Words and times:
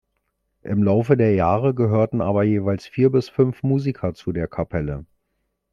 Im 0.63 0.81
Laufe 0.81 1.15
der 1.15 1.35
Jahre 1.35 1.75
gehörten 1.75 2.21
aber 2.21 2.41
jeweils 2.41 2.87
vier 2.87 3.11
bis 3.11 3.29
fünf 3.29 3.61
Musiker 3.61 4.15
zu 4.15 4.31
der 4.31 4.47
Kapelle. 4.47 5.05